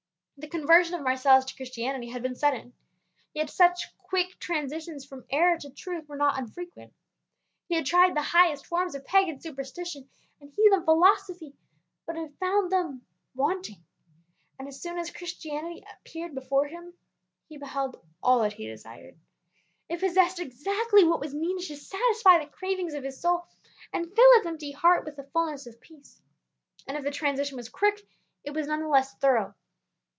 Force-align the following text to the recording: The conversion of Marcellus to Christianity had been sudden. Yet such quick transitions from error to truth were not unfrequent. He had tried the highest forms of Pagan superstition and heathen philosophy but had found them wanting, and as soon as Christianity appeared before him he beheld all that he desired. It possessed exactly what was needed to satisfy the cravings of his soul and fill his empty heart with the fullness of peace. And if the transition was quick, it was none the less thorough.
The 0.41 0.47
conversion 0.47 0.95
of 0.95 1.03
Marcellus 1.03 1.45
to 1.45 1.55
Christianity 1.55 2.09
had 2.09 2.23
been 2.23 2.33
sudden. 2.33 2.73
Yet 3.31 3.51
such 3.51 3.95
quick 3.99 4.39
transitions 4.39 5.05
from 5.05 5.23
error 5.29 5.55
to 5.59 5.69
truth 5.69 6.09
were 6.09 6.15
not 6.17 6.39
unfrequent. 6.39 6.95
He 7.67 7.75
had 7.75 7.85
tried 7.85 8.15
the 8.15 8.23
highest 8.23 8.65
forms 8.65 8.95
of 8.95 9.05
Pagan 9.05 9.39
superstition 9.39 10.09
and 10.39 10.49
heathen 10.49 10.83
philosophy 10.83 11.53
but 12.07 12.15
had 12.15 12.33
found 12.39 12.71
them 12.71 13.05
wanting, 13.35 13.83
and 14.57 14.67
as 14.67 14.81
soon 14.81 14.97
as 14.97 15.11
Christianity 15.11 15.83
appeared 15.99 16.33
before 16.33 16.65
him 16.65 16.95
he 17.47 17.57
beheld 17.57 18.01
all 18.23 18.39
that 18.41 18.53
he 18.53 18.65
desired. 18.65 19.15
It 19.89 19.99
possessed 19.99 20.39
exactly 20.39 21.03
what 21.03 21.19
was 21.19 21.35
needed 21.35 21.67
to 21.67 21.75
satisfy 21.77 22.39
the 22.43 22.49
cravings 22.49 22.95
of 22.95 23.03
his 23.03 23.21
soul 23.21 23.45
and 23.93 24.11
fill 24.15 24.33
his 24.37 24.47
empty 24.47 24.71
heart 24.71 25.05
with 25.05 25.17
the 25.17 25.23
fullness 25.33 25.67
of 25.67 25.79
peace. 25.79 26.19
And 26.87 26.97
if 26.97 27.03
the 27.03 27.11
transition 27.11 27.57
was 27.57 27.69
quick, 27.69 28.01
it 28.43 28.55
was 28.55 28.65
none 28.65 28.79
the 28.79 28.87
less 28.87 29.13
thorough. 29.13 29.53